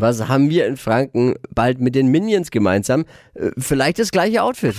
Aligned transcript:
Was 0.00 0.28
haben 0.28 0.50
wir 0.50 0.66
in 0.66 0.76
Franken 0.76 1.34
bald 1.54 1.80
mit 1.80 1.94
den 1.94 2.08
Minions 2.08 2.50
gemeinsam? 2.50 3.04
Äh, 3.34 3.50
Vielleicht 3.58 3.98
das 3.98 4.10
gleiche 4.10 4.42
Outfit. 4.42 4.76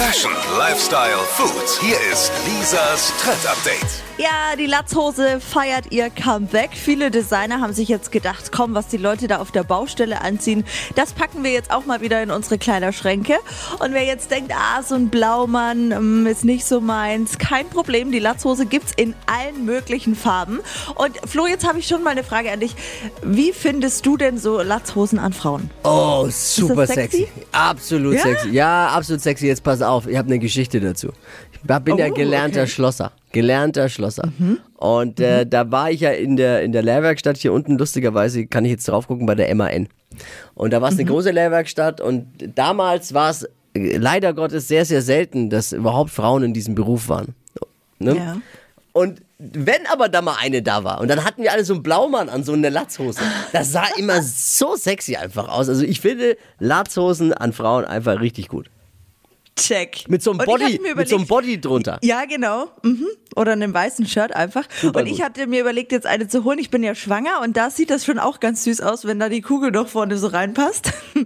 Fashion, 0.00 0.32
Lifestyle, 0.58 1.18
Food. 1.28 1.78
Hier 1.82 1.96
ist 2.10 2.32
Lisas 2.46 3.12
Trend 3.22 3.46
Update. 3.46 4.02
Ja, 4.16 4.56
die 4.58 4.66
Latzhose 4.66 5.40
feiert 5.40 5.92
ihr 5.92 6.10
Comeback. 6.10 6.70
Viele 6.72 7.10
Designer 7.10 7.60
haben 7.60 7.72
sich 7.72 7.88
jetzt 7.88 8.10
gedacht, 8.12 8.50
komm, 8.50 8.74
was 8.74 8.88
die 8.88 8.96
Leute 8.96 9.28
da 9.28 9.38
auf 9.38 9.50
der 9.50 9.62
Baustelle 9.62 10.20
anziehen, 10.20 10.64
das 10.94 11.12
packen 11.12 11.44
wir 11.44 11.52
jetzt 11.52 11.70
auch 11.70 11.86
mal 11.86 12.00
wieder 12.00 12.22
in 12.22 12.30
unsere 12.30 12.58
Kleiderschränke. 12.58 13.34
Und 13.78 13.92
wer 13.92 14.04
jetzt 14.04 14.30
denkt, 14.30 14.52
ah, 14.54 14.82
so 14.82 14.94
ein 14.94 15.08
Blaumann 15.08 15.90
ähm, 15.92 16.26
ist 16.26 16.44
nicht 16.44 16.64
so 16.64 16.80
meins, 16.80 17.38
kein 17.38 17.68
Problem. 17.68 18.10
Die 18.10 18.18
Latzhose 18.18 18.66
gibt's 18.66 18.92
in 18.96 19.14
allen 19.26 19.64
möglichen 19.64 20.14
Farben. 20.14 20.60
Und 20.96 21.16
Flo, 21.26 21.46
jetzt 21.46 21.66
habe 21.66 21.78
ich 21.78 21.86
schon 21.86 22.02
mal 22.02 22.10
eine 22.10 22.24
Frage 22.24 22.50
an 22.50 22.60
dich. 22.60 22.74
Wie 23.22 23.52
findest 23.52 24.04
du 24.06 24.16
denn 24.20 24.38
so 24.38 24.60
Latzhosen 24.62 25.18
an 25.18 25.32
Frauen? 25.32 25.70
Oh, 25.84 26.26
super 26.30 26.86
sexy? 26.86 27.18
sexy? 27.24 27.28
Absolut 27.52 28.14
Ja? 28.14 28.22
sexy. 28.22 28.48
Ja, 28.50 28.88
absolut 28.88 29.20
sexy. 29.22 29.46
Jetzt 29.46 29.62
pass 29.62 29.82
auf, 29.82 30.06
ich 30.06 30.16
habe 30.16 30.26
eine 30.26 30.38
Geschichte 30.38 30.80
dazu. 30.80 31.08
Ich 31.52 31.60
bin 31.60 31.98
ja 31.98 32.06
Oh, 32.08 32.14
gelernter 32.14 32.60
okay. 32.60 32.66
Mhm. 32.66 32.66
Schlosser. 32.68 33.12
Gelernter 33.32 33.88
Schlosser. 33.88 34.32
Und 34.76 35.20
äh, 35.20 35.44
da 35.46 35.70
war 35.70 35.90
ich 35.90 36.00
ja 36.00 36.10
in 36.10 36.36
der, 36.36 36.62
in 36.62 36.72
der 36.72 36.82
Lehrwerkstatt 36.82 37.36
hier 37.36 37.52
unten, 37.52 37.76
lustigerweise 37.78 38.46
kann 38.46 38.64
ich 38.64 38.70
jetzt 38.72 38.88
drauf 38.88 39.06
gucken, 39.08 39.26
bei 39.26 39.34
der 39.34 39.54
MAN. 39.54 39.88
Und 40.54 40.72
da 40.72 40.80
war 40.80 40.88
es 40.88 40.94
Mhm. 40.94 41.00
eine 41.00 41.10
große 41.10 41.30
Lehrwerkstatt 41.30 42.00
und 42.00 42.26
damals 42.54 43.12
war 43.14 43.30
es 43.30 43.44
äh, 43.74 43.96
leider 43.98 44.32
Gottes 44.34 44.68
sehr, 44.68 44.84
sehr 44.84 45.02
selten, 45.02 45.48
dass 45.50 45.72
überhaupt 45.72 46.10
Frauen 46.10 46.42
in 46.42 46.54
diesem 46.54 46.74
Beruf 46.74 47.08
waren. 47.08 47.34
Ne? 47.98 48.16
Ja. 48.16 48.36
Und 48.92 49.22
wenn 49.38 49.86
aber 49.86 50.08
da 50.08 50.20
mal 50.20 50.36
eine 50.40 50.62
da 50.62 50.84
war 50.84 51.00
und 51.00 51.08
dann 51.08 51.24
hatten 51.24 51.42
wir 51.42 51.52
alle 51.52 51.64
so 51.64 51.74
einen 51.74 51.82
Blaumann 51.82 52.28
an, 52.28 52.44
so 52.44 52.52
eine 52.52 52.70
Latzhose, 52.70 53.20
das 53.52 53.72
sah 53.72 53.86
immer 53.96 54.22
so 54.22 54.76
sexy 54.76 55.16
einfach 55.16 55.48
aus. 55.48 55.68
Also 55.68 55.84
ich 55.84 56.00
finde 56.00 56.36
Latzhosen 56.58 57.32
an 57.32 57.52
Frauen 57.52 57.84
einfach 57.84 58.20
richtig 58.20 58.48
gut. 58.48 58.70
Check. 59.56 60.08
Mit 60.08 60.22
so 60.22 60.30
einem 60.30 60.38
Body, 60.38 60.80
mit 60.96 61.08
so 61.08 61.16
einem 61.16 61.26
Body 61.26 61.60
drunter. 61.60 61.98
Ja, 62.02 62.24
genau. 62.24 62.70
Mhm. 62.82 63.06
Oder 63.36 63.52
einem 63.52 63.74
weißen 63.74 64.06
Shirt 64.06 64.34
einfach. 64.34 64.64
Super 64.80 65.00
und 65.00 65.06
ich 65.06 65.18
gut. 65.18 65.24
hatte 65.24 65.46
mir 65.46 65.60
überlegt, 65.60 65.92
jetzt 65.92 66.06
eine 66.06 66.28
zu 66.28 66.44
holen. 66.44 66.58
Ich 66.58 66.70
bin 66.70 66.82
ja 66.82 66.94
schwanger 66.94 67.40
und 67.42 67.56
da 67.56 67.70
sieht 67.70 67.90
das 67.90 68.04
schon 68.04 68.18
auch 68.18 68.40
ganz 68.40 68.64
süß 68.64 68.80
aus, 68.80 69.04
wenn 69.04 69.18
da 69.18 69.28
die 69.28 69.42
Kugel 69.42 69.70
noch 69.70 69.88
vorne 69.88 70.16
so 70.18 70.28
reinpasst. 70.28 70.92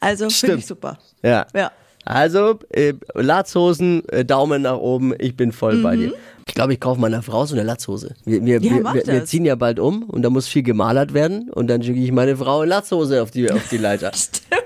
Also 0.00 0.24
finde 0.24 0.36
Stimmt. 0.36 0.58
ich 0.60 0.66
super. 0.66 0.98
Ja. 1.22 1.46
Ja. 1.54 1.72
Also, 2.04 2.58
äh, 2.70 2.94
Latzhosen, 3.14 4.06
äh, 4.08 4.24
Daumen 4.24 4.62
nach 4.62 4.76
oben, 4.76 5.14
ich 5.18 5.36
bin 5.36 5.52
voll 5.52 5.78
bei 5.78 5.96
dir. 5.96 6.12
Ich 6.46 6.54
glaube, 6.54 6.74
ich 6.74 6.80
kaufe 6.80 7.00
meiner 7.00 7.22
Frau 7.22 7.46
so 7.46 7.54
eine 7.54 7.64
Latzhose. 7.64 8.14
Wir, 8.24 8.44
wir, 8.44 8.60
Mhm. 8.60 8.84
Ja, 8.84 8.94
wir, 8.94 9.06
wir, 9.06 9.24
ziehen 9.24 9.46
ja 9.46 9.54
bald 9.54 9.80
um 9.80 10.02
und 10.04 10.22
da 10.22 10.30
muss 10.30 10.46
viel 10.46 10.62
gemalert 10.62 11.14
werden 11.14 11.50
und 11.50 11.68
dann 11.68 11.82
schicke 11.82 11.98
ich 11.98 12.12
meine 12.12 12.36
Frau 12.36 12.62
in 12.62 12.68
Latzhose 12.68 13.22
auf 13.22 13.30
die, 13.30 13.50
auf 13.50 13.68
die 13.68 13.78
Leiter. 13.78 14.12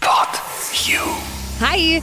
Pod 0.00 0.28
You. 0.86 0.98
Hi, 1.60 2.02